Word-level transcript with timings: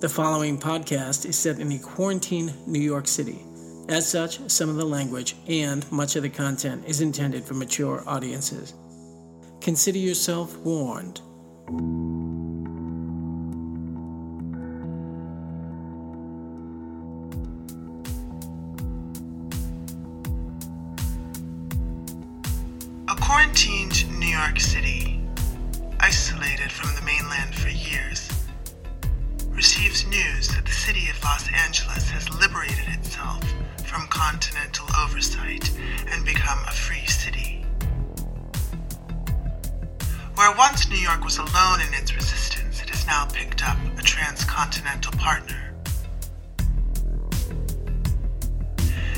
The 0.00 0.08
following 0.08 0.58
podcast 0.58 1.26
is 1.26 1.36
set 1.36 1.58
in 1.58 1.72
a 1.72 1.78
quarantine 1.80 2.54
New 2.68 2.78
York 2.78 3.08
City. 3.08 3.44
As 3.88 4.08
such, 4.08 4.38
some 4.48 4.68
of 4.68 4.76
the 4.76 4.84
language 4.84 5.34
and 5.48 5.90
much 5.90 6.14
of 6.14 6.22
the 6.22 6.28
content 6.28 6.84
is 6.86 7.00
intended 7.00 7.44
for 7.44 7.54
mature 7.54 8.04
audiences. 8.06 8.74
Consider 9.60 9.98
yourself 9.98 10.56
warned. 10.58 11.20
News 30.10 30.48
that 30.48 30.64
the 30.64 30.72
city 30.72 31.08
of 31.10 31.22
Los 31.22 31.48
Angeles 31.52 32.08
has 32.10 32.28
liberated 32.40 32.88
itself 32.88 33.42
from 33.84 34.06
continental 34.08 34.86
oversight 35.04 35.70
and 36.10 36.24
become 36.24 36.58
a 36.66 36.70
free 36.70 37.04
city. 37.06 37.64
Where 40.34 40.54
once 40.56 40.88
New 40.88 40.96
York 40.96 41.24
was 41.24 41.38
alone 41.38 41.80
in 41.86 41.92
its 41.94 42.14
resistance, 42.14 42.80
it 42.82 42.88
has 42.90 43.06
now 43.06 43.26
picked 43.32 43.66
up 43.68 43.76
a 43.98 44.02
transcontinental 44.02 45.12
partner. 45.12 45.74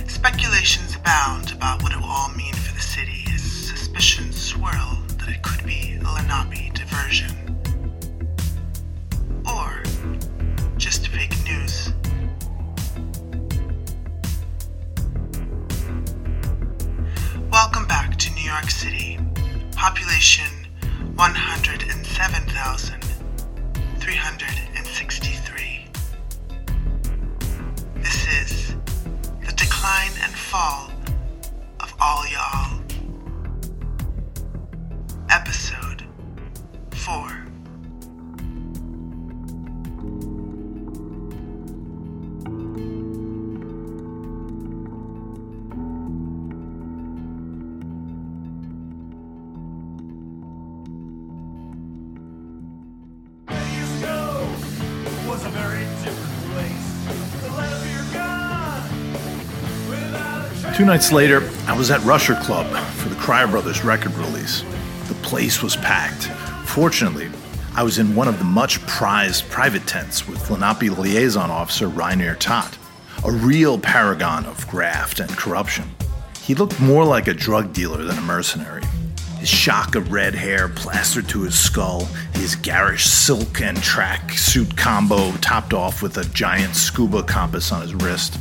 Speculations 0.07 0.97
abound 0.97 1.53
about 1.53 1.83
what 1.83 1.93
it 1.93 1.99
will 1.99 2.07
all 2.07 2.31
mean 2.31 2.55
for 2.55 2.75
the 2.75 2.81
city 2.83 3.25
as 3.33 3.43
suspicions 3.43 4.41
swirl 4.41 4.99
that 5.19 5.29
it 5.29 5.43
could 5.43 5.65
be 5.65 5.99
a 6.01 6.09
Lenape 6.13 6.75
diversion. 6.75 7.50
Two 60.81 60.87
nights 60.87 61.13
later, 61.13 61.47
I 61.67 61.77
was 61.77 61.91
at 61.91 62.03
Rusher 62.05 62.37
Club 62.37 62.67
for 62.95 63.11
the 63.11 63.15
Cryer 63.17 63.47
Brothers 63.47 63.85
record 63.85 64.15
release. 64.15 64.65
The 65.09 65.15
place 65.17 65.63
was 65.63 65.77
packed. 65.77 66.25
Fortunately, 66.67 67.29
I 67.75 67.83
was 67.83 67.99
in 67.99 68.15
one 68.15 68.29
of 68.29 68.39
the 68.39 68.47
much 68.47 68.81
prized 68.87 69.47
private 69.51 69.87
tents 69.87 70.27
with 70.27 70.49
Lenape 70.49 70.97
liaison 70.97 71.51
officer 71.51 71.87
Rainier 71.87 72.35
Tott, 72.35 72.79
a 73.27 73.31
real 73.31 73.79
paragon 73.79 74.47
of 74.47 74.67
graft 74.69 75.21
and 75.21 75.29
corruption. 75.37 75.85
He 76.41 76.55
looked 76.55 76.81
more 76.81 77.05
like 77.05 77.29
a 77.29 77.35
drug 77.35 77.75
dealer 77.75 78.03
than 78.03 78.17
a 78.17 78.23
mercenary. 78.23 78.85
His 79.39 79.51
shock 79.51 79.97
of 79.97 80.11
red 80.11 80.35
hair 80.35 80.67
plastered 80.71 81.29
to 81.29 81.43
his 81.43 81.59
skull, 81.59 82.07
his 82.33 82.57
garish 82.57 83.05
silk 83.05 83.61
and 83.61 83.77
track 83.83 84.33
suit 84.33 84.79
combo 84.79 85.31
topped 85.43 85.75
off 85.75 86.01
with 86.01 86.17
a 86.17 86.25
giant 86.31 86.75
scuba 86.75 87.23
compass 87.23 87.71
on 87.71 87.83
his 87.83 87.95
wrist. 87.95 88.39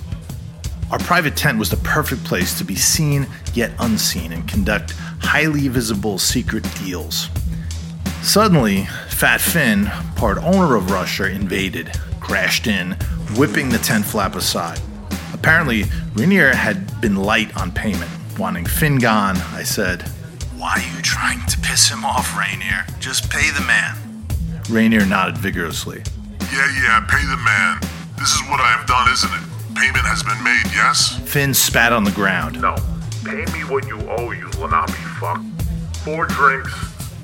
Our 0.92 1.00
private 1.00 1.38
tent 1.38 1.60
was 1.60 1.70
the 1.70 1.78
perfect 1.78 2.24
place 2.24 2.58
to 2.58 2.64
be 2.64 2.76
seen 2.76 3.28
yet 3.54 3.72
unseen 3.80 4.32
and 4.32 4.48
conduct 4.48 4.92
highly 5.22 5.68
visible 5.68 6.18
secret 6.18 6.66
deals. 6.84 7.30
Suddenly, 8.24 8.86
Fat 9.08 9.40
Finn, 9.40 9.86
part 10.16 10.40
owner 10.40 10.76
of 10.76 10.90
Russia, 10.90 11.30
invaded, 11.30 11.92
crashed 12.20 12.66
in, 12.66 12.94
whipping 13.38 13.70
the 13.70 13.78
tent 13.78 14.06
flap 14.06 14.36
aside. 14.36 14.80
Apparently, 15.34 15.86
Rainier 16.16 16.54
had 16.54 17.00
been 17.02 17.16
light 17.16 17.56
on 17.56 17.72
payment. 17.72 18.10
Wanting 18.38 18.66
Finn 18.66 18.98
gone, 18.98 19.38
I 19.54 19.64
said, 19.64 20.02
Why 20.58 20.74
are 20.74 20.96
you 20.96 21.02
trying 21.02 21.46
to 21.48 21.58
piss 21.60 21.88
him 21.90 22.04
off, 22.04 22.36
Rainier? 22.38 22.86
Just 23.00 23.30
pay 23.30 23.52
the 23.52 23.66
man. 23.66 23.96
Rainier 24.70 25.06
nodded 25.06 25.38
vigorously. 25.38 26.02
Yeah, 26.52 26.82
yeah, 26.82 27.06
pay 27.10 27.24
the 27.26 27.38
man. 27.38 27.80
This 28.18 28.34
is 28.34 28.42
what 28.50 28.60
I 28.60 28.72
have 28.72 28.88
done, 28.88 29.12
isn't 29.12 29.32
it? 29.32 29.49
Payment 29.80 30.06
has 30.06 30.24
been 30.24 30.44
made, 30.44 30.66
yes? 30.76 31.18
Finn 31.32 31.54
spat 31.54 31.94
on 31.94 32.04
the 32.04 32.12
ground. 32.12 32.62
No. 32.62 32.76
Pay 33.24 33.46
me 33.54 33.64
what 33.72 33.88
you 33.88 33.98
owe, 34.10 34.32
you 34.32 34.50
Lenape 34.60 34.90
fuck. 35.20 35.42
Four 36.04 36.26
drinks, 36.26 36.74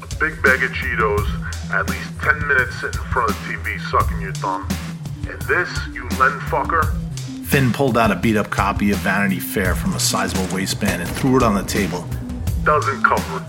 a 0.01 0.07
big 0.19 0.41
bag 0.41 0.63
of 0.63 0.71
Cheetos, 0.71 1.27
at 1.73 1.89
least 1.89 2.07
10 2.21 2.47
minutes 2.47 2.79
sitting 2.79 3.01
in 3.01 3.07
front 3.07 3.29
of 3.29 3.35
the 3.47 3.53
TV 3.53 3.79
sucking 3.91 4.21
your 4.21 4.31
thumb. 4.33 4.66
And 5.27 5.41
this, 5.41 5.69
you 5.93 6.03
Len 6.17 6.39
fucker? 6.47 6.95
Finn 7.45 7.73
pulled 7.73 7.97
out 7.97 8.11
a 8.11 8.16
beat 8.16 8.38
up 8.38 8.49
copy 8.49 8.91
of 8.91 8.99
Vanity 8.99 9.39
Fair 9.41 9.75
from 9.75 9.93
a 9.93 9.99
sizable 9.99 10.47
waistband 10.55 11.01
and 11.01 11.11
threw 11.11 11.35
it 11.35 11.43
on 11.43 11.55
the 11.55 11.63
table. 11.63 12.05
Doesn't 12.63 13.03
cover 13.03 13.37
it. 13.37 13.43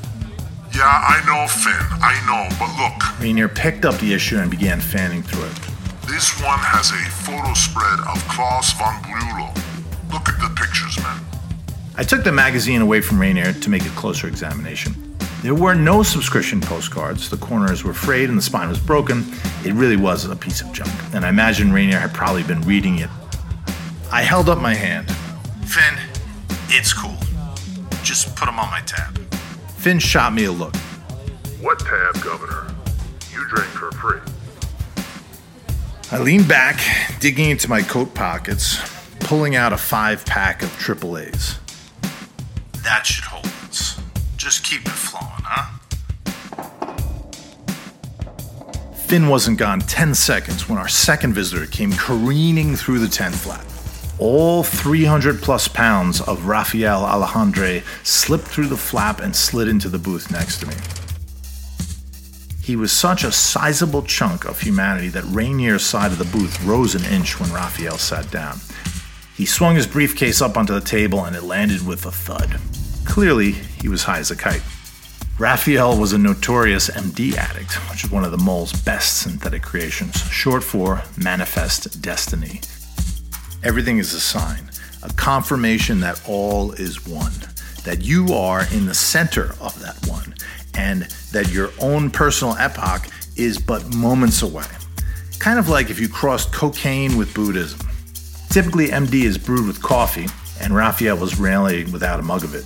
Yeah, 0.75 0.83
I 0.83 1.23
know, 1.27 1.47
Finn. 1.47 1.73
I 2.03 2.19
know, 2.27 2.49
but 2.59 2.77
look, 2.77 3.21
Rainier 3.21 3.49
picked 3.49 3.85
up 3.85 3.95
the 4.01 4.13
issue 4.13 4.39
and 4.39 4.51
began 4.51 4.81
fanning 4.81 5.23
through 5.23 5.45
it. 5.45 5.76
This 6.09 6.41
one 6.41 6.59
has 6.61 6.91
a 6.91 7.11
photo 7.11 7.53
spread 7.55 7.99
of 8.07 8.23
Klaus 8.29 8.73
von 8.75 8.95
Bülow. 9.03 9.53
Look 10.13 10.29
at 10.29 10.39
the 10.41 10.55
pictures, 10.55 10.97
man. 11.03 11.21
I 11.97 12.05
took 12.05 12.23
the 12.23 12.33
magazine 12.33 12.81
away 12.81 13.01
from 13.01 13.21
Rainier 13.21 13.53
to 13.53 13.71
make 13.71 13.85
a 13.85 13.91
closer 13.91 14.29
examination. 14.29 14.95
There 15.43 15.55
were 15.55 15.75
no 15.75 16.03
subscription 16.03 16.61
postcards, 16.61 17.29
the 17.29 17.37
corners 17.37 17.83
were 17.83 17.93
frayed 17.93 18.29
and 18.29 18.39
the 18.39 18.43
spine 18.43 18.69
was 18.69 18.79
broken. 18.79 19.25
It 19.65 19.73
really 19.73 19.97
was 19.97 20.25
a 20.25 20.37
piece 20.37 20.61
of 20.61 20.73
junk, 20.73 20.93
and 21.13 21.25
I 21.25 21.29
imagine 21.29 21.73
Rainier 21.73 21.99
had 21.99 22.15
probably 22.15 22.45
been 22.45 22.61
reading 22.63 22.99
it. 23.01 23.11
I 24.13 24.23
held 24.23 24.49
up 24.49 24.61
my 24.61 24.75
hand. 24.75 25.11
Finn, 25.67 25.99
it's 26.69 26.93
cool. 26.93 27.17
Just 28.03 28.37
put 28.37 28.47
them 28.47 28.59
on 28.59 28.71
my 28.71 28.81
tab. 28.81 29.19
Finn 29.77 29.99
shot 29.99 30.33
me 30.33 30.45
a 30.45 30.53
look. 30.53 30.77
What 31.61 31.81
tab, 31.81 32.23
Governor? 32.23 32.73
You 33.33 33.47
drink 33.49 33.69
for 33.71 33.91
free. 33.93 34.21
I 36.13 36.19
leaned 36.19 36.47
back, 36.47 36.81
digging 37.19 37.51
into 37.51 37.69
my 37.69 37.83
coat 37.83 38.15
pockets, 38.15 38.79
pulling 39.19 39.57
out 39.57 39.73
a 39.73 39.77
five 39.77 40.25
pack 40.25 40.63
of 40.63 40.69
AAAs. 40.79 41.59
That 42.85 43.05
should 43.05 43.25
hold 43.25 43.47
us. 43.69 44.01
Just 44.37 44.65
keep 44.65 44.83
it 44.83 44.91
flowing, 44.91 45.27
huh? 45.43 45.73
Finn 48.95 49.27
wasn't 49.27 49.59
gone 49.59 49.81
10 49.81 50.15
seconds 50.15 50.69
when 50.69 50.79
our 50.79 50.87
second 50.87 51.33
visitor 51.33 51.67
came 51.67 51.93
careening 51.93 52.77
through 52.77 53.01
the 53.01 53.09
tent 53.09 53.35
flap. 53.35 53.65
All 54.21 54.63
300 54.63 55.43
plus 55.43 55.67
pounds 55.67 56.21
of 56.21 56.47
Raphael 56.47 57.03
Alejandre 57.03 57.83
slipped 58.05 58.47
through 58.47 58.69
the 58.69 58.77
flap 58.77 59.21
and 59.21 59.35
slid 59.35 59.67
into 59.67 59.89
the 59.89 59.99
booth 59.99 60.31
next 60.31 60.61
to 60.61 60.67
me. 60.67 60.75
He 62.67 62.75
was 62.75 62.91
such 62.91 63.23
a 63.23 63.31
sizable 63.31 64.03
chunk 64.03 64.45
of 64.45 64.61
humanity 64.61 65.07
that 65.11 65.23
Rainier's 65.23 65.87
side 65.87 66.11
of 66.11 66.19
the 66.19 66.25
booth 66.25 66.61
rose 66.65 66.97
an 66.97 67.05
inch 67.05 67.39
when 67.39 67.53
Raphael 67.53 67.97
sat 67.97 68.29
down. 68.33 68.59
He 69.37 69.47
swung 69.47 69.77
his 69.77 69.87
briefcase 69.87 70.43
up 70.43 70.57
onto 70.57 70.75
the 70.75 70.81
table 70.81 71.25
and 71.25 71.37
it 71.37 71.45
landed 71.45 71.87
with 71.87 72.05
a 72.05 72.11
thud. 72.11 72.59
Clearly, 73.05 73.53
he 73.53 73.89
was 73.89 74.03
high 74.03 74.19
as 74.19 74.33
a 74.33 74.37
kite. 74.37 74.65
Raphael 75.39 75.97
was 75.97 76.13
a 76.13 76.19
notorious 76.19 76.91
MD 76.91 77.37
addict, 77.37 77.75
which 77.89 78.03
is 78.03 78.11
one 78.11 78.25
of 78.25 78.33
the 78.33 78.37
mole's 78.37 78.73
best 78.73 79.19
synthetic 79.19 79.63
creations, 79.63 80.17
short 80.33 80.65
for 80.65 81.05
Manifest 81.17 82.03
Destiny. 82.03 82.63
Everything 83.63 83.99
is 83.99 84.13
a 84.13 84.19
sign, 84.19 84.73
a 85.05 85.13
confirmation 85.13 86.01
that 86.01 86.21
all 86.27 86.73
is 86.73 87.07
one, 87.07 87.35
that 87.85 88.03
you 88.03 88.35
are 88.35 88.67
in 88.73 88.87
the 88.87 88.95
center 88.95 89.55
of 89.61 89.79
that 89.81 90.05
one, 90.09 90.35
and 90.77 91.03
that 91.33 91.51
your 91.53 91.71
own 91.81 92.11
personal 92.11 92.55
epoch 92.57 93.09
is 93.37 93.59
but 93.59 93.95
moments 93.95 94.43
away. 94.43 94.67
Kind 95.39 95.59
of 95.59 95.69
like 95.69 95.91
if 95.91 96.01
you 96.01 96.09
crossed 96.09 96.53
cocaine 96.53 97.17
with 97.17 97.35
Buddhism. 97.35 97.81
Typically, 98.51 98.89
MD 98.89 99.25
is 99.25 99.37
brewed 99.37 99.67
with 99.67 99.83
coffee, 99.83 100.27
and 100.61 100.75
Raphael 100.75 101.17
was 101.17 101.39
rarely 101.39 101.85
without 101.85 102.21
a 102.21 102.23
mug 102.23 102.45
of 102.45 102.55
it. 102.55 102.65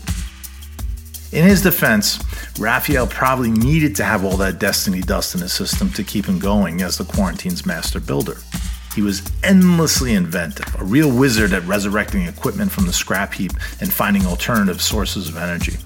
In 1.33 1.47
his 1.47 1.63
defense, 1.63 2.19
Raphael 2.59 3.07
probably 3.07 3.51
needed 3.51 3.95
to 3.97 4.05
have 4.05 4.25
all 4.25 4.37
that 4.39 4.59
destiny 4.59 5.01
dust 5.01 5.35
in 5.35 5.41
his 5.41 5.53
system 5.53 5.91
to 5.93 6.03
keep 6.03 6.27
him 6.27 6.39
going 6.39 6.83
as 6.83 6.99
the 6.99 7.05
quarantine's 7.05 7.65
master 7.65 8.01
builder. 8.01 8.39
He 8.95 9.03
was 9.03 9.23
endlessly 9.45 10.15
inventive, 10.15 10.75
a 10.81 10.85
real 10.85 11.11
wizard 11.11 11.53
at 11.53 11.65
resurrecting 11.65 12.27
equipment 12.27 12.73
from 12.73 12.87
the 12.87 12.93
scrap 12.93 13.33
heap 13.33 13.53
and 13.81 13.93
finding 13.93 14.27
alternative 14.27 14.83
sources 14.83 15.29
of 15.29 15.37
energy. 15.37 15.77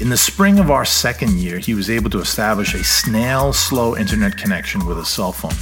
In 0.00 0.08
the 0.08 0.16
spring 0.16 0.58
of 0.58 0.72
our 0.72 0.84
second 0.84 1.38
year, 1.38 1.58
he 1.58 1.72
was 1.72 1.88
able 1.88 2.10
to 2.10 2.18
establish 2.18 2.74
a 2.74 2.82
snail 2.82 3.52
slow 3.52 3.96
internet 3.96 4.36
connection 4.36 4.84
with 4.86 4.98
a 4.98 5.04
cell 5.04 5.30
phone. 5.30 5.54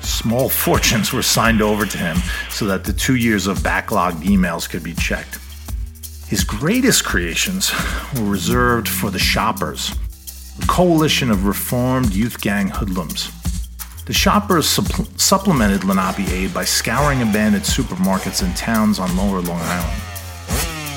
Small 0.00 0.48
fortunes 0.64 1.12
were 1.12 1.22
signed 1.22 1.60
over 1.60 1.84
to 1.84 1.98
him 1.98 2.16
so 2.48 2.64
that 2.66 2.84
the 2.84 2.92
two 2.94 3.16
years 3.16 3.46
of 3.46 3.58
backlogged 3.58 4.22
emails 4.22 4.68
could 4.68 4.82
be 4.82 4.94
checked. 4.94 5.38
His 6.26 6.42
greatest 6.42 7.04
creations 7.04 7.70
were 8.16 8.24
reserved 8.24 8.88
for 8.88 9.10
the 9.10 9.18
Shoppers, 9.18 9.92
a 10.62 10.66
coalition 10.66 11.30
of 11.30 11.44
reformed 11.44 12.14
youth 12.14 12.40
gang 12.40 12.68
hoodlums. 12.68 13.30
The 14.06 14.14
Shoppers 14.14 14.66
supp- 14.66 15.20
supplemented 15.20 15.84
Lenape 15.84 16.30
aid 16.30 16.54
by 16.54 16.64
scouring 16.64 17.20
abandoned 17.20 17.64
supermarkets 17.64 18.42
and 18.42 18.56
towns 18.56 18.98
on 18.98 19.14
lower 19.18 19.42
Long 19.42 19.60
Island. 19.60 20.02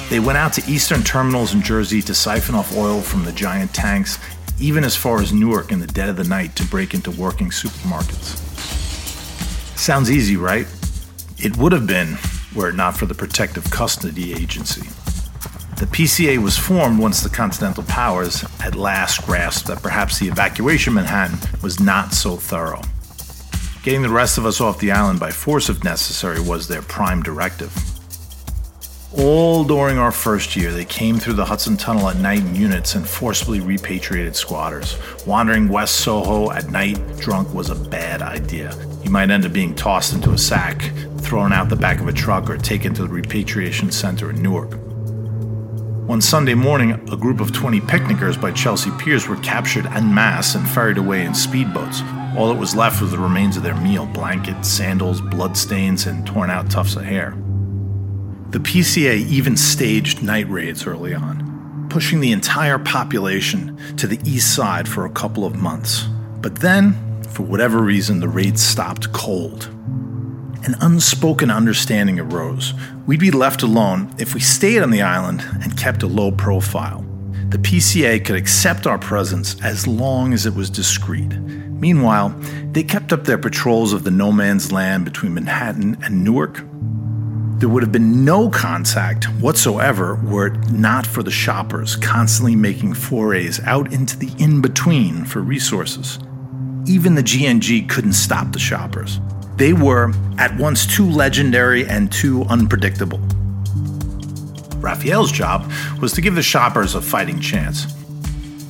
They 0.09 0.19
went 0.19 0.39
out 0.39 0.53
to 0.53 0.71
eastern 0.71 1.03
terminals 1.03 1.53
in 1.53 1.61
Jersey 1.61 2.01
to 2.01 2.15
siphon 2.15 2.55
off 2.55 2.75
oil 2.75 2.99
from 2.99 3.25
the 3.25 3.31
giant 3.31 3.75
tanks, 3.75 4.17
even 4.59 4.83
as 4.83 4.95
far 4.95 5.21
as 5.21 5.31
Newark 5.31 5.71
in 5.71 5.79
the 5.79 5.85
dead 5.85 6.09
of 6.09 6.15
the 6.15 6.23
night 6.23 6.55
to 6.55 6.65
break 6.65 6.95
into 6.95 7.11
working 7.11 7.51
supermarkets. 7.51 8.37
Sounds 9.77 10.09
easy, 10.09 10.35
right? 10.35 10.65
It 11.37 11.57
would 11.57 11.71
have 11.73 11.85
been 11.85 12.17
were 12.55 12.69
it 12.69 12.75
not 12.75 12.97
for 12.97 13.05
the 13.05 13.13
Protective 13.13 13.69
Custody 13.69 14.33
Agency. 14.33 14.81
The 15.77 15.85
PCA 15.85 16.39
was 16.39 16.57
formed 16.57 16.97
once 16.97 17.21
the 17.21 17.29
Continental 17.29 17.83
Powers 17.83 18.43
at 18.61 18.73
last 18.73 19.25
grasped 19.27 19.67
that 19.67 19.83
perhaps 19.83 20.17
the 20.17 20.27
evacuation 20.27 20.91
of 20.91 20.95
Manhattan 20.95 21.37
was 21.61 21.79
not 21.79 22.13
so 22.13 22.35
thorough. 22.35 22.81
Getting 23.83 24.01
the 24.01 24.09
rest 24.09 24.39
of 24.39 24.45
us 24.47 24.59
off 24.59 24.79
the 24.79 24.91
island 24.91 25.19
by 25.19 25.29
force 25.29 25.69
if 25.69 25.83
necessary 25.83 26.41
was 26.41 26.67
their 26.67 26.81
prime 26.81 27.21
directive. 27.21 27.98
All 29.17 29.63
during 29.63 29.97
our 29.97 30.11
first 30.11 30.55
year, 30.55 30.71
they 30.71 30.85
came 30.85 31.17
through 31.17 31.33
the 31.33 31.45
Hudson 31.45 31.77
Tunnel 31.77 32.09
at 32.09 32.17
night 32.17 32.41
in 32.41 32.53
units 32.53 32.93
and 32.93 33.07
forcibly 33.07 33.59
repatriated 33.59 34.35
squatters. 34.35 34.97
Wandering 35.25 35.67
West 35.67 35.95
Soho 36.01 36.51
at 36.51 36.69
night 36.69 37.17
drunk 37.17 37.51
was 37.51 37.71
a 37.71 37.75
bad 37.75 38.21
idea. 38.21 38.71
You 39.03 39.09
might 39.09 39.31
end 39.31 39.45
up 39.45 39.53
being 39.53 39.73
tossed 39.73 40.13
into 40.13 40.29
a 40.31 40.37
sack, 40.37 40.91
thrown 41.21 41.51
out 41.51 41.69
the 41.69 41.75
back 41.75 41.99
of 41.99 42.07
a 42.07 42.13
truck, 42.13 42.51
or 42.51 42.57
taken 42.57 42.93
to 42.93 43.01
the 43.01 43.07
repatriation 43.07 43.89
center 43.89 44.29
in 44.29 44.43
Newark. 44.43 44.75
One 46.07 46.21
Sunday 46.21 46.53
morning, 46.53 46.91
a 47.11 47.17
group 47.17 47.39
of 47.39 47.51
20 47.51 47.81
picnickers 47.81 48.37
by 48.37 48.51
Chelsea 48.51 48.91
Piers 48.99 49.27
were 49.27 49.37
captured 49.37 49.87
en 49.87 50.13
masse 50.13 50.53
and 50.53 50.69
ferried 50.69 50.99
away 50.99 51.25
in 51.25 51.31
speedboats. 51.31 52.03
All 52.35 52.49
that 52.49 52.59
was 52.59 52.75
left 52.75 53.01
was 53.01 53.09
the 53.09 53.17
remains 53.17 53.57
of 53.57 53.63
their 53.63 53.75
meal 53.81 54.05
blankets, 54.05 54.69
sandals, 54.69 55.19
bloodstains, 55.19 56.05
and 56.05 56.27
torn 56.27 56.51
out 56.51 56.69
tufts 56.69 56.95
of 56.95 57.05
hair. 57.05 57.35
The 58.49 58.59
PCA 58.59 59.27
even 59.27 59.55
staged 59.55 60.23
night 60.23 60.49
raids 60.49 60.87
early 60.87 61.13
on, 61.13 61.85
pushing 61.91 62.19
the 62.19 62.31
entire 62.31 62.79
population 62.79 63.77
to 63.97 64.07
the 64.07 64.19
east 64.27 64.55
side 64.55 64.87
for 64.87 65.05
a 65.05 65.11
couple 65.11 65.45
of 65.45 65.55
months. 65.55 66.07
But 66.41 66.55
then, 66.55 67.21
for 67.29 67.43
whatever 67.43 67.79
reason, 67.79 68.21
the 68.21 68.27
raids 68.27 68.63
stopped 68.63 69.13
cold. 69.13 69.65
An 70.65 70.75
unspoken 70.81 71.51
understanding 71.51 72.19
arose. 72.19 72.73
We'd 73.05 73.19
be 73.19 73.29
left 73.29 73.61
alone 73.61 74.15
if 74.17 74.33
we 74.33 74.39
stayed 74.39 74.81
on 74.81 74.89
the 74.89 75.03
island 75.03 75.45
and 75.61 75.77
kept 75.77 76.01
a 76.01 76.07
low 76.07 76.31
profile. 76.31 77.05
The 77.49 77.59
PCA 77.59 78.25
could 78.25 78.35
accept 78.35 78.87
our 78.87 78.97
presence 78.97 79.61
as 79.63 79.85
long 79.85 80.33
as 80.33 80.47
it 80.47 80.55
was 80.55 80.71
discreet. 80.71 81.37
Meanwhile, 81.37 82.29
they 82.71 82.81
kept 82.81 83.13
up 83.13 83.25
their 83.25 83.37
patrols 83.37 83.93
of 83.93 84.05
the 84.05 84.11
no 84.11 84.31
man's 84.31 84.71
land 84.71 85.05
between 85.05 85.35
Manhattan 85.35 85.99
and 86.03 86.23
Newark 86.23 86.63
there 87.59 87.67
would 87.67 87.83
have 87.83 87.91
been 87.91 88.23
no 88.23 88.49
contact 88.49 89.25
whatsoever 89.41 90.15
were 90.23 90.47
it 90.47 90.71
not 90.71 91.05
for 91.05 91.21
the 91.21 91.31
shoppers 91.31 91.97
constantly 91.97 92.55
making 92.55 92.93
forays 92.93 93.59
out 93.65 93.91
into 93.91 94.17
the 94.17 94.33
in 94.39 94.61
between 94.61 95.25
for 95.25 95.41
resources. 95.41 96.19
Even 96.87 97.15
the 97.15 97.21
GNG 97.21 97.89
couldn't 97.89 98.13
stop 98.13 98.53
the 98.53 98.59
shoppers. 98.59 99.19
They 99.57 99.73
were 99.73 100.13
at 100.37 100.55
once 100.57 100.85
too 100.85 101.09
legendary 101.09 101.85
and 101.85 102.09
too 102.09 102.43
unpredictable. 102.43 103.19
Raphael's 104.77 105.31
job 105.31 105.69
was 105.99 106.13
to 106.13 106.21
give 106.21 106.35
the 106.35 106.41
shoppers 106.41 106.95
a 106.95 107.01
fighting 107.01 107.41
chance. 107.41 107.93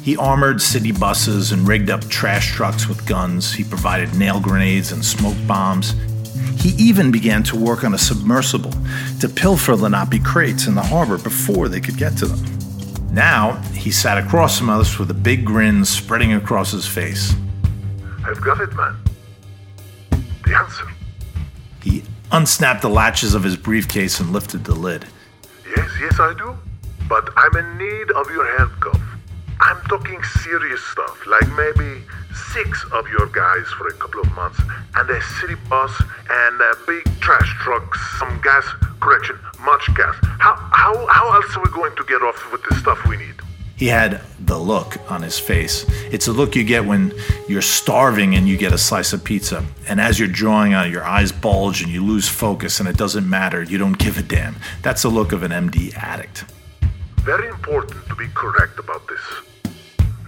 He 0.03 0.17
armored 0.17 0.63
city 0.63 0.91
buses 0.91 1.51
and 1.51 1.67
rigged 1.67 1.91
up 1.91 2.03
trash 2.09 2.53
trucks 2.53 2.87
with 2.87 3.05
guns. 3.05 3.53
He 3.53 3.63
provided 3.63 4.15
nail 4.15 4.39
grenades 4.39 4.91
and 4.91 5.05
smoke 5.05 5.37
bombs. 5.45 5.93
He 6.59 6.71
even 6.71 7.09
began 7.09 7.43
to 7.43 7.55
work 7.55 7.83
on 7.85 7.93
a 7.93 7.97
submersible 7.97 8.73
to 9.21 9.29
pilfer 9.29 9.75
Lenape 9.75 10.23
crates 10.23 10.67
in 10.67 10.75
the 10.75 10.81
harbor 10.81 11.17
before 11.17 11.69
they 11.69 11.79
could 11.79 11.97
get 11.97 12.17
to 12.17 12.25
them. 12.25 13.13
Now, 13.13 13.55
he 13.73 13.91
sat 13.91 14.17
across 14.17 14.59
from 14.59 14.69
us 14.69 14.99
with 14.99 15.09
a 15.09 15.13
big 15.13 15.45
grin 15.45 15.85
spreading 15.85 16.33
across 16.33 16.71
his 16.71 16.85
face. 16.85 17.33
I've 18.25 18.41
got 18.41 18.59
it, 18.59 18.73
man. 18.75 18.95
The 20.45 20.55
answer. 20.55 20.85
He 21.81 22.03
unsnapped 22.31 22.81
the 22.81 22.89
latches 22.89 23.33
of 23.33 23.43
his 23.43 23.55
briefcase 23.55 24.19
and 24.19 24.31
lifted 24.31 24.65
the 24.65 24.75
lid. 24.75 25.05
Yes, 25.75 25.89
yes, 26.01 26.19
I 26.19 26.33
do. 26.37 26.57
But 27.07 27.29
I'm 27.37 27.55
in 27.55 27.77
need 27.77 28.11
of 28.11 28.29
your 28.29 28.57
help, 28.57 28.71
Gov. 28.73 29.01
I'm 29.61 29.81
talking 29.87 30.21
serious 30.43 30.83
stuff, 30.83 31.25
like 31.25 31.47
maybe 31.57 32.03
six 32.53 32.85
of 32.91 33.07
your 33.09 33.27
guys 33.27 33.65
for 33.77 33.87
a 33.87 33.93
couple 33.93 34.21
of 34.21 34.31
months, 34.33 34.59
and 34.95 35.09
a 35.09 35.21
city 35.39 35.55
bus, 35.69 35.91
and 36.29 36.61
a 36.61 36.73
big 36.87 37.03
trash 37.19 37.55
truck, 37.63 37.95
some 38.17 38.39
gas, 38.41 38.65
correction, 38.99 39.37
much 39.61 39.85
gas. 39.95 40.15
How, 40.39 40.55
how, 40.71 41.07
how 41.07 41.33
else 41.33 41.55
are 41.57 41.63
we 41.63 41.71
going 41.71 41.95
to 41.95 42.03
get 42.05 42.21
off 42.21 42.51
with 42.51 42.63
the 42.63 42.75
stuff 42.75 43.05
we 43.07 43.17
need? 43.17 43.35
He 43.79 43.87
had 43.87 44.21
the 44.41 44.57
look 44.57 44.97
on 45.09 45.21
his 45.21 45.39
face. 45.39 45.85
It's 46.11 46.27
a 46.27 46.33
look 46.33 46.53
you 46.53 46.65
get 46.65 46.83
when 46.83 47.13
you're 47.47 47.61
starving 47.61 48.35
and 48.35 48.45
you 48.45 48.57
get 48.57 48.73
a 48.73 48.77
slice 48.77 49.13
of 49.13 49.23
pizza. 49.23 49.63
And 49.87 50.01
as 50.01 50.19
you're 50.19 50.27
drawing 50.27 50.73
on 50.73 50.87
it, 50.87 50.91
your 50.91 51.05
eyes 51.05 51.31
bulge 51.31 51.81
and 51.81 51.89
you 51.89 52.03
lose 52.03 52.27
focus, 52.27 52.81
and 52.81 52.89
it 52.89 52.97
doesn't 52.97 53.29
matter. 53.29 53.63
You 53.63 53.77
don't 53.77 53.97
give 53.97 54.17
a 54.17 54.21
damn. 54.21 54.57
That's 54.81 55.03
the 55.03 55.09
look 55.09 55.31
of 55.31 55.43
an 55.43 55.51
MD 55.51 55.95
addict. 55.95 56.43
Very 57.21 57.47
important 57.47 58.05
to 58.09 58.15
be 58.15 58.27
correct 58.33 58.79
about 58.79 59.07
this. 59.07 59.21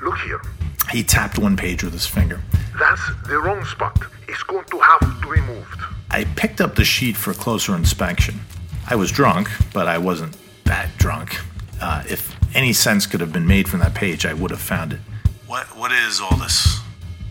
Look 0.02 0.18
here. 0.20 0.42
He 0.92 1.04
tapped 1.04 1.40
one 1.40 1.56
page 1.56 1.84
with 1.84 1.94
his 1.94 2.06
finger. 2.06 2.42
That's 2.78 3.02
the 3.28 3.40
wrong 3.40 3.64
spot. 3.66 3.98
It's 4.28 4.44
going 4.44 4.66
to 4.66 4.80
have 4.80 5.22
to 5.22 5.32
be 5.34 5.42
moved. 5.42 5.82
I 6.10 6.26
picked 6.36 6.60
up 6.60 6.76
the 6.76 6.84
sheet 6.84 7.16
for 7.16 7.34
closer 7.34 7.76
inspection. 7.76 8.42
I 8.88 8.96
was 8.96 9.12
drunk, 9.12 9.50
but 9.74 9.88
I 9.88 9.98
wasn't 9.98 10.36
that 10.66 10.90
drunk. 10.98 11.38
Uh, 11.82 12.04
if 12.10 12.36
any 12.56 12.74
sense 12.74 13.06
could 13.06 13.22
have 13.22 13.32
been 13.32 13.48
made 13.48 13.70
from 13.70 13.80
that 13.80 13.94
page, 13.94 14.26
I 14.26 14.34
would 14.34 14.52
have 14.52 14.60
found 14.60 14.94
it. 14.94 15.00
What 15.48 15.66
What 15.78 15.92
is 15.92 16.20
all 16.20 16.38
this? 16.38 16.80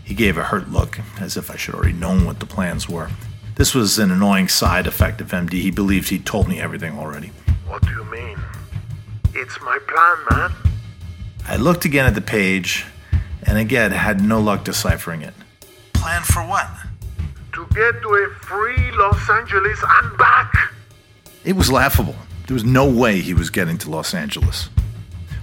He 0.03 0.13
gave 0.15 0.37
a 0.37 0.43
hurt 0.43 0.69
look, 0.69 0.99
as 1.19 1.37
if 1.37 1.51
I 1.51 1.55
should 1.55 1.75
already 1.75 1.93
known 1.93 2.25
what 2.25 2.39
the 2.39 2.45
plans 2.45 2.89
were. 2.89 3.09
This 3.55 3.75
was 3.75 3.99
an 3.99 4.11
annoying 4.11 4.47
side 4.47 4.87
effect 4.87 5.21
of 5.21 5.29
MD. 5.31 5.53
He 5.53 5.71
believed 5.71 6.09
he'd 6.09 6.25
told 6.25 6.47
me 6.47 6.59
everything 6.59 6.97
already. 6.97 7.31
What 7.67 7.83
do 7.83 7.91
you 7.91 8.03
mean? 8.05 8.37
It's 9.33 9.59
my 9.61 9.77
plan, 9.87 10.17
man. 10.31 10.51
I 11.47 11.57
looked 11.57 11.85
again 11.85 12.05
at 12.05 12.15
the 12.15 12.21
page, 12.21 12.85
and 13.51 13.59
again 13.59 13.91
had 13.91 14.21
no 14.21 14.39
luck 14.39 14.63
deciphering 14.63 15.21
it. 15.21 15.33
Plan 15.91 16.21
for 16.21 16.41
what? 16.47 16.69
To 17.51 17.65
get 17.75 18.01
to 18.01 18.07
a 18.15 18.29
free 18.45 18.91
Los 18.93 19.29
Angeles 19.29 19.77
and 19.85 20.17
back. 20.17 20.71
It 21.43 21.57
was 21.57 21.69
laughable. 21.69 22.15
There 22.47 22.53
was 22.53 22.63
no 22.63 22.89
way 22.89 23.19
he 23.19 23.33
was 23.33 23.49
getting 23.49 23.77
to 23.79 23.89
Los 23.89 24.13
Angeles. 24.13 24.69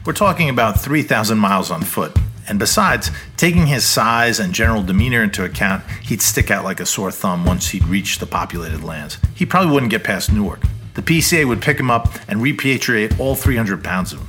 We're 0.06 0.14
talking 0.14 0.48
about 0.48 0.80
3,000 0.80 1.36
miles 1.36 1.70
on 1.70 1.82
foot, 1.82 2.16
and 2.48 2.58
besides, 2.58 3.10
taking 3.36 3.66
his 3.66 3.84
size 3.84 4.40
and 4.40 4.54
general 4.54 4.82
demeanor 4.82 5.22
into 5.22 5.44
account, 5.44 5.84
he'd 6.04 6.22
stick 6.22 6.50
out 6.50 6.64
like 6.64 6.80
a 6.80 6.86
sore 6.86 7.12
thumb 7.12 7.44
once 7.44 7.68
he'd 7.68 7.84
reached 7.84 8.20
the 8.20 8.26
populated 8.26 8.82
lands. 8.82 9.18
He 9.34 9.44
probably 9.44 9.70
wouldn't 9.70 9.90
get 9.90 10.02
past 10.02 10.32
Newark. 10.32 10.62
The 10.94 11.02
PCA 11.02 11.46
would 11.46 11.60
pick 11.60 11.78
him 11.78 11.90
up 11.90 12.08
and 12.26 12.40
repatriate 12.40 13.20
all 13.20 13.34
300 13.34 13.84
pounds 13.84 14.14
of 14.14 14.20
him. 14.20 14.28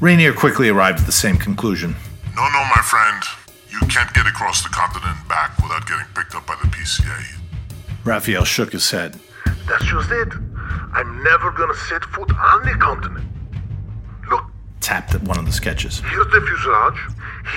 Rainier 0.00 0.32
quickly 0.32 0.68
arrived 0.68 0.98
at 0.98 1.06
the 1.06 1.12
same 1.12 1.36
conclusion. 1.36 1.94
No, 2.36 2.42
no, 2.48 2.64
my 2.74 2.82
friend. 2.82 3.22
You 3.70 3.78
can't 3.88 4.12
get 4.14 4.26
across 4.26 4.62
the 4.62 4.68
continent 4.70 5.16
and 5.18 5.28
back 5.28 5.56
without 5.62 5.86
getting 5.86 6.06
picked 6.14 6.34
up 6.34 6.46
by 6.46 6.56
the 6.62 6.68
PCA. 6.68 7.38
Raphael 8.04 8.44
shook 8.44 8.72
his 8.72 8.90
head. 8.90 9.18
That's 9.68 9.84
just 9.84 10.10
it. 10.10 10.28
I'm 10.92 11.22
never 11.24 11.50
gonna 11.50 11.74
set 11.74 12.04
foot 12.04 12.30
on 12.36 12.62
the 12.66 12.74
continent. 12.78 13.26
Look, 14.28 14.44
Tapped 14.80 15.14
at 15.14 15.22
one 15.22 15.38
of 15.38 15.46
the 15.46 15.52
sketches. 15.52 16.00
here's 16.10 16.26
the 16.26 16.40
fuselage. 16.40 16.98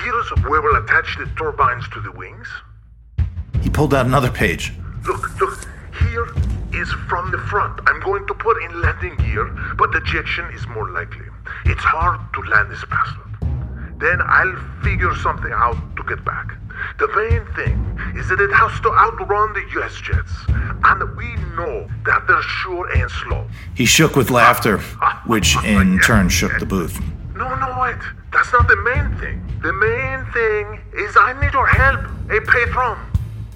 Here's 0.04 0.30
where 0.48 0.62
we'll 0.62 0.84
attach 0.84 1.18
the 1.18 1.26
turbines 1.38 1.88
to 1.90 2.00
the 2.02 2.12
wings. 2.12 2.48
He 3.62 3.70
pulled 3.70 3.94
out 3.94 4.06
another 4.06 4.32
page. 4.32 4.74
Look, 5.06 5.40
look, 5.40 5.68
here 6.02 6.28
is 6.74 6.90
from 7.10 7.32
the 7.32 7.38
front. 7.38 7.80
I'm 7.88 8.00
going 8.02 8.26
to 8.28 8.34
put 8.34 8.62
in 8.64 8.82
landing 8.82 9.16
gear, 9.18 9.46
but 9.78 9.94
ejection 9.96 10.46
is 10.54 10.66
more 10.68 10.90
likely. 10.92 11.26
It's 11.66 11.84
hard 11.84 12.20
to 12.34 12.42
land 12.50 12.72
this 12.72 12.84
bastard. 12.90 13.27
Then 14.00 14.22
I'll 14.22 14.56
figure 14.84 15.16
something 15.16 15.52
out 15.52 15.78
to 15.98 16.04
get 16.04 16.24
back. 16.24 16.56
The 17.00 17.08
main 17.16 17.46
thing 17.56 18.00
is 18.16 18.30
that 18.30 18.40
it 18.40 18.52
has 18.54 18.80
to 18.82 18.92
outrun 18.94 19.54
the 19.54 19.64
US 19.80 19.96
jets. 20.02 20.32
And 20.84 21.18
we 21.18 21.36
know 21.56 21.88
that 22.06 22.28
they're 22.28 22.42
sure 22.42 22.88
and 22.96 23.10
slow. 23.10 23.48
He 23.74 23.86
shook 23.86 24.16
with 24.16 24.30
laughter, 24.30 24.78
which 25.26 25.56
in 25.64 26.00
turn 26.00 26.30
shook 26.30 26.60
the 26.60 26.66
booth. 26.66 27.00
No, 27.36 27.56
no, 27.56 27.80
wait. 27.82 27.98
That's 28.32 28.52
not 28.54 28.68
the 28.68 28.76
main 28.78 29.18
thing. 29.18 29.44
The 29.62 29.74
main 29.74 30.26
thing 30.32 30.80
is 30.94 31.16
I 31.20 31.40
need 31.42 31.54
your 31.54 31.68
help, 31.68 32.02
a 32.30 32.42
patron. 32.42 32.98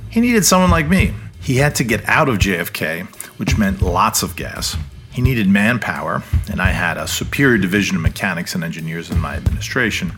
He 0.09 0.21
needed 0.21 0.45
someone 0.45 0.71
like 0.71 0.87
me. 0.87 1.13
He 1.39 1.57
had 1.57 1.75
to 1.75 1.83
get 1.83 2.07
out 2.07 2.29
of 2.29 2.37
JFK, 2.37 3.05
which 3.37 3.57
meant 3.57 3.81
lots 3.81 4.23
of 4.23 4.35
gas. 4.35 4.75
He 5.11 5.21
needed 5.21 5.47
manpower, 5.47 6.23
and 6.49 6.61
I 6.61 6.69
had 6.71 6.97
a 6.97 7.07
superior 7.07 7.57
division 7.57 7.97
of 7.97 8.01
mechanics 8.01 8.55
and 8.55 8.63
engineers 8.63 9.11
in 9.11 9.19
my 9.19 9.35
administration. 9.35 10.13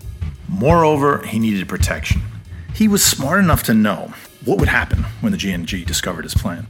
Moreover, 0.54 1.26
he 1.26 1.40
needed 1.40 1.68
protection. 1.68 2.22
He 2.76 2.88
was 2.88 3.04
smart 3.04 3.40
enough 3.40 3.64
to 3.64 3.74
know 3.74 4.14
what 4.46 4.60
would 4.60 4.70
happen 4.70 5.04
when 5.20 5.32
the 5.32 5.38
GNG 5.38 5.86
discovered 5.86 6.24
his 6.24 6.36
plan. 6.36 6.68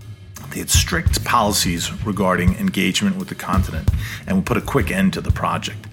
They 0.52 0.60
had 0.60 0.70
strict 0.70 1.25
policies 1.25 1.92
regarding 2.06 2.56
engagement 2.56 3.18
with 3.18 3.28
the 3.28 3.36
continent 3.36 3.90
and 4.25 4.38
would 4.38 4.46
put 4.46 4.58
a 4.58 4.62
quick 4.62 4.90
end 4.90 5.13
to 5.13 5.22
the 5.22 5.32
project. 5.32 5.88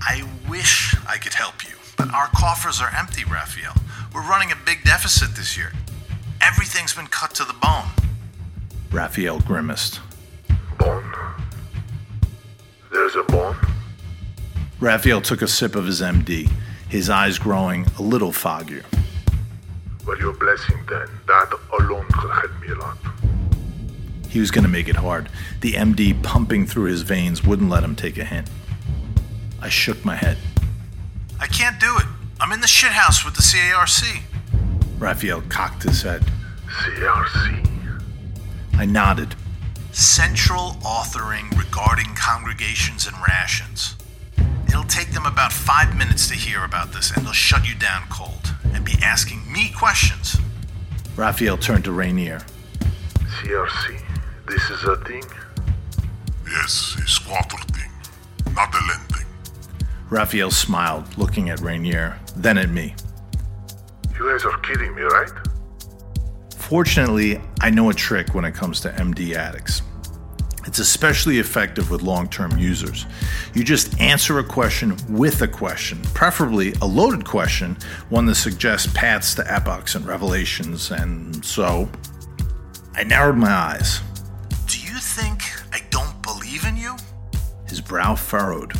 I 0.00 0.26
wish 0.48 0.96
I 1.06 1.18
could 1.18 1.34
help 1.34 1.64
you, 1.64 1.74
but 1.96 2.12
our 2.14 2.28
coffers 2.28 2.80
are 2.80 2.90
empty, 2.96 3.24
Raphael. 3.24 3.74
We're 4.14 4.26
running 4.26 4.50
a 4.50 4.56
big 4.64 4.84
deficit 4.84 5.36
this 5.36 5.58
year. 5.58 5.72
Everything's 6.40 6.94
been 6.94 7.08
cut 7.08 7.34
to 7.34 7.44
the 7.44 7.54
bone. 7.54 7.88
Raphael 8.90 9.40
grimaced. 9.40 10.00
Bone. 10.78 11.12
There's 12.90 13.16
a 13.16 13.22
bone. 13.24 13.56
Raphael 14.84 15.22
took 15.22 15.40
a 15.40 15.48
sip 15.48 15.76
of 15.76 15.86
his 15.86 16.02
MD, 16.02 16.46
his 16.90 17.08
eyes 17.08 17.38
growing 17.38 17.86
a 17.98 18.02
little 18.02 18.32
foggier. 18.32 18.84
Well, 20.06 20.18
your 20.18 20.34
blessing 20.34 20.78
then. 20.86 21.08
That 21.26 21.58
alone 21.80 22.04
could 22.12 22.30
help 22.30 22.60
me 22.60 22.68
a 22.68 22.74
lot. 22.74 22.98
He 24.28 24.40
was 24.40 24.50
going 24.50 24.64
to 24.64 24.70
make 24.70 24.86
it 24.86 24.96
hard. 24.96 25.30
The 25.62 25.72
MD 25.72 26.22
pumping 26.22 26.66
through 26.66 26.90
his 26.90 27.00
veins 27.00 27.42
wouldn't 27.42 27.70
let 27.70 27.82
him 27.82 27.96
take 27.96 28.18
a 28.18 28.26
hint. 28.26 28.50
I 29.58 29.70
shook 29.70 30.04
my 30.04 30.16
head. 30.16 30.36
I 31.40 31.46
can't 31.46 31.80
do 31.80 31.96
it. 31.96 32.06
I'm 32.38 32.52
in 32.52 32.60
the 32.60 32.66
shithouse 32.66 33.24
with 33.24 33.36
the 33.36 33.42
CARC. 33.42 34.20
Raphael 34.98 35.40
cocked 35.48 35.84
his 35.84 36.02
head. 36.02 36.26
CRC. 36.68 38.02
I 38.74 38.84
nodded. 38.84 39.34
Central 39.92 40.72
authoring 40.82 41.56
regarding 41.56 42.14
congregations 42.16 43.06
and 43.06 43.16
rations. 43.26 43.96
It'll 44.74 44.82
take 44.82 45.12
them 45.12 45.24
about 45.24 45.52
five 45.52 45.96
minutes 45.96 46.26
to 46.30 46.34
hear 46.34 46.64
about 46.64 46.92
this, 46.92 47.12
and 47.12 47.24
they'll 47.24 47.32
shut 47.32 47.64
you 47.64 47.76
down 47.76 48.08
cold 48.10 48.52
and 48.72 48.84
be 48.84 48.94
asking 49.04 49.40
me 49.52 49.70
questions. 49.70 50.36
Raphael 51.14 51.56
turned 51.56 51.84
to 51.84 51.92
Rainier. 51.92 52.40
CRC. 53.38 54.02
This 54.48 54.70
is 54.70 54.82
a 54.82 54.96
thing? 55.04 55.22
Yes, 56.50 56.96
a 56.98 57.06
squatter 57.06 57.56
thing, 57.72 57.88
not 58.52 58.74
a 58.74 58.78
land 58.88 59.08
thing. 59.10 59.26
Raphael 60.10 60.50
smiled, 60.50 61.16
looking 61.16 61.50
at 61.50 61.60
Rainier, 61.60 62.18
then 62.34 62.58
at 62.58 62.68
me. 62.68 62.96
You 64.18 64.28
guys 64.28 64.44
are 64.44 64.58
kidding 64.58 64.92
me, 64.96 65.02
right? 65.02 65.30
Fortunately, 66.56 67.40
I 67.60 67.70
know 67.70 67.90
a 67.90 67.94
trick 67.94 68.34
when 68.34 68.44
it 68.44 68.56
comes 68.56 68.80
to 68.80 68.90
MD 68.90 69.36
addicts. 69.36 69.82
It's 70.66 70.78
especially 70.78 71.38
effective 71.38 71.90
with 71.90 72.02
long 72.02 72.28
term 72.28 72.56
users. 72.58 73.06
You 73.54 73.64
just 73.64 74.00
answer 74.00 74.38
a 74.38 74.44
question 74.44 74.96
with 75.08 75.42
a 75.42 75.48
question, 75.48 76.00
preferably 76.14 76.72
a 76.80 76.86
loaded 76.86 77.24
question, 77.24 77.76
one 78.08 78.26
that 78.26 78.36
suggests 78.36 78.90
paths 78.94 79.34
to 79.36 79.52
epochs 79.52 79.94
and 79.94 80.06
revelations, 80.06 80.90
and 80.90 81.44
so 81.44 81.88
I 82.94 83.04
narrowed 83.04 83.36
my 83.36 83.50
eyes. 83.50 84.00
Do 84.66 84.80
you 84.80 84.98
think 84.98 85.42
I 85.72 85.80
don't 85.90 86.22
believe 86.22 86.64
in 86.64 86.76
you? 86.76 86.96
His 87.68 87.80
brow 87.80 88.14
furrowed, 88.14 88.72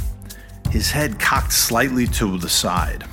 his 0.70 0.90
head 0.90 1.20
cocked 1.20 1.52
slightly 1.52 2.06
to 2.08 2.36
the 2.38 2.48
side. 2.48 3.04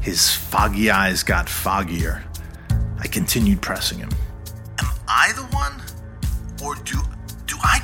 His 0.00 0.34
foggy 0.34 0.90
eyes 0.90 1.22
got 1.22 1.46
foggier. 1.46 2.22
I 2.98 3.06
continued 3.06 3.62
pressing 3.62 3.98
him. 3.98 4.10
Am 4.78 4.86
I 5.06 5.32
the 5.36 5.42
one? 5.54 5.73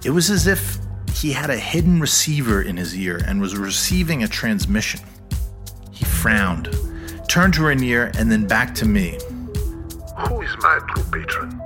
It 0.04 0.10
was 0.10 0.30
as 0.30 0.46
if 0.46 0.78
he 1.14 1.32
had 1.32 1.50
a 1.50 1.56
hidden 1.56 2.00
receiver 2.00 2.62
in 2.62 2.76
his 2.76 2.96
ear 2.96 3.20
and 3.26 3.40
was 3.40 3.56
receiving 3.56 4.22
a 4.22 4.28
transmission. 4.28 5.00
He 5.90 6.04
frowned, 6.04 6.68
turned 7.28 7.54
to 7.54 7.64
Rainier, 7.64 8.12
and 8.16 8.30
then 8.30 8.46
back 8.46 8.74
to 8.76 8.86
me. 8.86 9.18
Who 10.28 10.42
is 10.42 10.56
my 10.58 10.78
true 10.94 11.04
patron? 11.10 11.60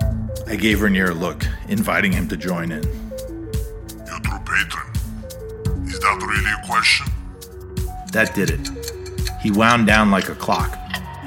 I 0.47 0.57
gave 0.57 0.81
Rainier 0.81 1.11
a 1.11 1.15
look, 1.15 1.45
inviting 1.69 2.13
him 2.13 2.29
to 2.29 2.37
join 2.37 2.73
in. 2.73 2.83
Your 2.83 4.21
true 4.21 4.39
patron. 4.39 4.93
Is 5.87 5.99
that 6.01 6.23
really 6.27 6.53
a 6.53 6.67
question? 6.67 7.07
That 8.13 8.35
did 8.35 8.51
it. 8.51 8.71
He 9.43 9.51
wound 9.51 9.87
down 9.87 10.11
like 10.11 10.29
a 10.29 10.35
clock. 10.35 10.86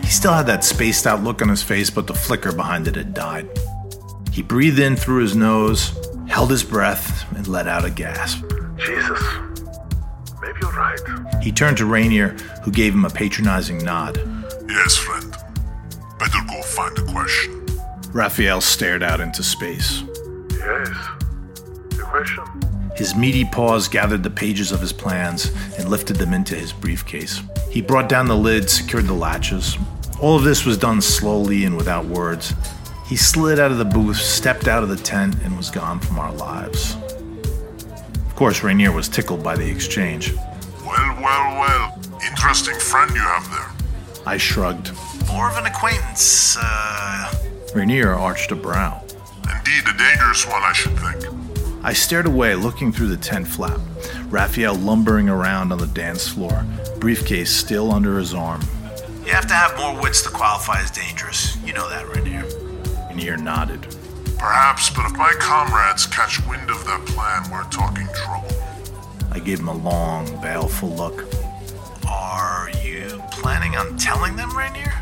He 0.09 0.13
still 0.13 0.33
had 0.33 0.47
that 0.47 0.63
spaced 0.63 1.05
out 1.05 1.23
look 1.23 1.39
on 1.39 1.49
his 1.49 1.61
face, 1.61 1.91
but 1.91 2.07
the 2.07 2.15
flicker 2.15 2.51
behind 2.51 2.87
it 2.87 2.95
had 2.95 3.13
died. 3.13 3.47
He 4.31 4.41
breathed 4.41 4.79
in 4.79 4.95
through 4.95 5.21
his 5.21 5.35
nose, 5.35 5.93
held 6.27 6.49
his 6.49 6.63
breath, 6.63 7.31
and 7.37 7.47
let 7.47 7.67
out 7.67 7.85
a 7.85 7.91
gasp. 7.91 8.43
Jesus. 8.75 9.21
Maybe 10.41 10.57
you're 10.63 10.71
right. 10.71 10.99
He 11.43 11.51
turned 11.51 11.77
to 11.77 11.85
Rainier, 11.85 12.29
who 12.63 12.71
gave 12.71 12.91
him 12.91 13.05
a 13.05 13.09
patronizing 13.11 13.77
nod. 13.85 14.17
Yes, 14.67 14.97
friend. 14.97 15.31
Better 16.17 16.39
go 16.47 16.59
find 16.63 16.97
the 16.97 17.03
question. 17.11 17.67
Raphael 18.11 18.61
stared 18.61 19.03
out 19.03 19.21
into 19.21 19.43
space. 19.43 20.01
Yes. 20.49 20.89
The 21.91 22.03
question? 22.03 22.45
His 22.95 23.15
meaty 23.15 23.45
paws 23.45 23.87
gathered 23.87 24.23
the 24.23 24.31
pages 24.31 24.71
of 24.71 24.81
his 24.81 24.91
plans 24.91 25.51
and 25.77 25.87
lifted 25.87 26.15
them 26.15 26.33
into 26.33 26.55
his 26.55 26.73
briefcase. 26.73 27.43
He 27.69 27.83
brought 27.83 28.09
down 28.09 28.27
the 28.27 28.35
lid, 28.35 28.71
secured 28.71 29.05
the 29.05 29.13
latches. 29.13 29.77
All 30.21 30.35
of 30.35 30.43
this 30.43 30.65
was 30.65 30.77
done 30.77 31.01
slowly 31.01 31.63
and 31.63 31.77
without 31.77 32.05
words. 32.05 32.53
He 33.07 33.15
slid 33.15 33.57
out 33.57 33.71
of 33.71 33.77
the 33.77 33.85
booth, 33.85 34.17
stepped 34.17 34.67
out 34.67 34.83
of 34.83 34.89
the 34.89 34.97
tent, 34.97 35.35
and 35.43 35.55
was 35.55 35.69
gone 35.69 35.99
from 36.01 36.19
our 36.19 36.33
lives. 36.33 36.97
Of 38.27 38.35
course, 38.35 38.61
Rainier 38.61 38.91
was 38.91 39.07
tickled 39.07 39.41
by 39.41 39.55
the 39.55 39.69
exchange. 39.69 40.33
Well, 40.85 41.17
well, 41.21 41.59
well. 41.59 41.99
Interesting 42.29 42.75
friend 42.75 43.09
you 43.11 43.21
have 43.21 43.49
there. 43.49 44.23
I 44.25 44.35
shrugged. 44.35 44.91
More 45.27 45.49
of 45.49 45.57
an 45.57 45.65
acquaintance, 45.65 46.57
uh. 46.59 47.33
Rainier 47.73 48.13
arched 48.13 48.51
a 48.51 48.55
brow. 48.55 49.01
Indeed, 49.43 49.83
a 49.87 49.97
dangerous 49.97 50.45
one, 50.45 50.63
I 50.63 50.73
should 50.73 50.99
think. 50.99 51.33
I 51.81 51.93
stared 51.93 52.25
away, 52.25 52.55
looking 52.55 52.91
through 52.91 53.07
the 53.07 53.17
tent 53.17 53.47
flap. 53.47 53.79
Raphael 54.27 54.75
lumbering 54.75 55.29
around 55.29 55.71
on 55.71 55.77
the 55.77 55.87
dance 55.87 56.27
floor, 56.27 56.65
briefcase 56.99 57.49
still 57.49 57.91
under 57.91 58.19
his 58.19 58.33
arm. 58.33 58.61
You 59.29 59.35
have 59.35 59.45
to 59.45 59.53
have 59.53 59.77
more 59.77 60.01
wits 60.01 60.23
to 60.23 60.29
qualify 60.29 60.81
as 60.81 60.89
dangerous. 60.89 61.55
You 61.63 61.71
know 61.73 61.87
that, 61.87 62.03
Rainier. 62.15 62.45
Rainier 63.09 63.37
nodded. 63.37 63.85
Perhaps, 64.39 64.89
but 64.89 65.05
if 65.05 65.15
my 65.15 65.31
comrades 65.37 66.07
catch 66.07 66.43
wind 66.47 66.67
of 66.71 66.83
that 66.85 67.05
plan, 67.05 67.43
we're 67.51 67.69
talking 67.69 68.07
trouble. 68.15 68.49
I 69.31 69.37
gave 69.37 69.59
him 69.59 69.67
a 69.67 69.77
long, 69.77 70.25
baleful 70.41 70.89
look. 70.89 71.31
Are 72.09 72.71
you 72.83 73.21
planning 73.29 73.75
on 73.77 73.97
telling 73.97 74.35
them, 74.35 74.49
Rainier? 74.57 74.95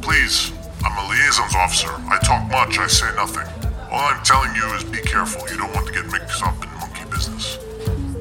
Please, 0.00 0.50
I'm 0.84 0.98
a 0.98 1.10
liaisons 1.10 1.54
officer. 1.54 1.92
I 2.10 2.18
talk 2.24 2.50
much, 2.50 2.76
I 2.76 2.88
say 2.88 3.14
nothing. 3.14 3.46
All 3.88 4.00
I'm 4.00 4.20
telling 4.24 4.52
you 4.56 4.64
is 4.74 4.82
be 4.82 4.98
careful. 4.98 5.48
You 5.48 5.58
don't 5.58 5.72
want 5.76 5.86
to 5.86 5.92
get 5.92 6.10
mixed 6.10 6.42
up 6.42 6.60
in 6.60 6.68
monkey 6.80 7.08
business. 7.08 7.60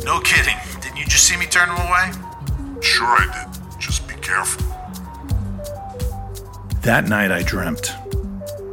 No 0.05 0.19
kidding. 0.19 0.57
Didn't 0.79 0.97
you 0.97 1.05
just 1.05 1.23
see 1.23 1.37
me 1.37 1.47
turn 1.47 1.69
him 1.69 1.77
away? 1.77 2.11
Sure, 2.83 3.07
I 3.07 3.47
did. 3.51 3.60
Careful. 4.31 4.63
That 6.83 7.09
night 7.09 7.31
I 7.31 7.43
dreamt. 7.43 7.91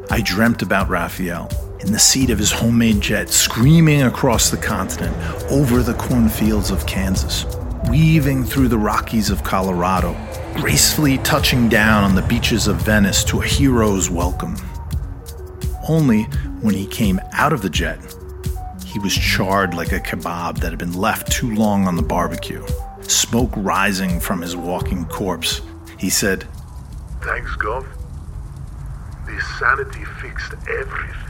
I 0.08 0.20
dreamt 0.20 0.62
about 0.62 0.88
Raphael 0.88 1.50
in 1.80 1.90
the 1.90 1.98
seat 1.98 2.30
of 2.30 2.38
his 2.38 2.52
homemade 2.52 3.00
jet, 3.00 3.28
screaming 3.28 4.02
across 4.02 4.50
the 4.50 4.56
continent 4.56 5.16
over 5.50 5.82
the 5.82 5.94
cornfields 5.94 6.70
of 6.70 6.86
Kansas, 6.86 7.44
weaving 7.90 8.44
through 8.44 8.68
the 8.68 8.78
Rockies 8.78 9.30
of 9.30 9.42
Colorado, 9.42 10.16
gracefully 10.54 11.18
touching 11.18 11.68
down 11.68 12.04
on 12.04 12.14
the 12.14 12.22
beaches 12.22 12.68
of 12.68 12.76
Venice 12.76 13.24
to 13.24 13.40
a 13.40 13.44
hero's 13.44 14.08
welcome. 14.08 14.56
Only 15.88 16.22
when 16.62 16.76
he 16.76 16.86
came 16.86 17.20
out 17.32 17.52
of 17.52 17.62
the 17.62 17.70
jet, 17.70 17.98
he 18.86 19.00
was 19.00 19.12
charred 19.12 19.74
like 19.74 19.90
a 19.90 19.98
kebab 19.98 20.60
that 20.60 20.70
had 20.70 20.78
been 20.78 20.94
left 20.94 21.32
too 21.32 21.52
long 21.56 21.88
on 21.88 21.96
the 21.96 22.02
barbecue, 22.02 22.64
smoke 23.10 23.52
rising 23.56 24.20
from 24.20 24.40
his 24.40 24.56
walking 24.56 25.04
corpse. 25.06 25.60
He 25.98 26.10
said, 26.10 26.46
Thanks, 27.22 27.56
Gov. 27.56 27.86
This 29.26 29.44
sanity 29.58 30.04
fixed 30.20 30.54
everything. 30.68 31.27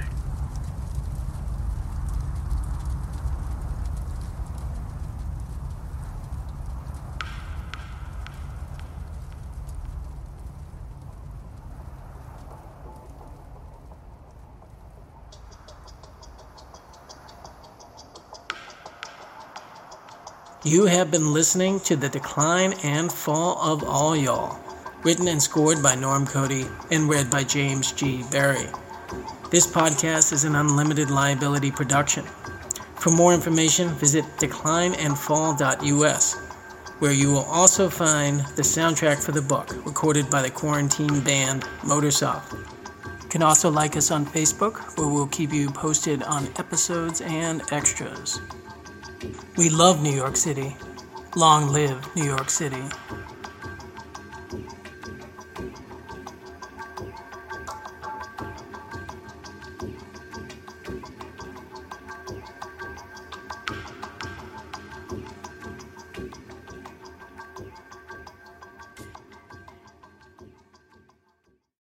You 20.65 20.87
have 20.87 21.13
been 21.13 21.33
listening 21.33 21.79
to 21.81 21.95
The 21.95 22.09
Decline 22.09 22.73
and 22.83 23.13
Fall 23.13 23.57
of 23.63 23.85
All 23.85 24.17
Y'all, 24.17 24.59
written 25.05 25.29
and 25.29 25.41
scored 25.41 25.81
by 25.85 25.95
Norm 25.95 26.27
Cody 26.27 26.67
and 26.91 27.09
read 27.09 27.31
by 27.31 27.45
James 27.45 27.93
G. 27.93 28.25
Berry. 28.33 28.67
This 29.53 29.69
podcast 29.69 30.33
is 30.33 30.43
an 30.43 30.57
unlimited 30.57 31.11
liability 31.11 31.71
production. 31.71 32.25
For 32.97 33.11
more 33.11 33.33
information, 33.35 33.91
visit 33.91 34.25
declineandfall.us, 34.39 36.35
where 36.99 37.13
you 37.13 37.31
will 37.31 37.45
also 37.45 37.89
find 37.89 38.41
the 38.57 38.63
soundtrack 38.63 39.23
for 39.23 39.31
the 39.31 39.41
book, 39.41 39.77
recorded 39.87 40.29
by 40.29 40.43
the 40.43 40.51
quarantine 40.51 41.21
band 41.21 41.63
Motorsoft. 41.83 42.53
You 43.23 43.29
can 43.29 43.45
also 43.45 43.71
like 43.71 43.97
us 43.97 44.11
on 44.11 44.27
Facebook, 44.27 44.99
where 44.99 45.07
we'll 45.07 45.29
keep 45.29 45.53
you 45.53 45.71
posted 45.71 46.25
on 46.25 46.49
episodes 46.59 47.21
and 47.21 47.63
extras. 47.71 48.41
We 49.57 49.71
love 49.71 50.03
New 50.03 50.15
York 50.15 50.37
City. 50.37 50.77
Long 51.37 51.73
live 51.73 52.15
New 52.15 52.25
York 52.25 52.51
City. 52.51 52.83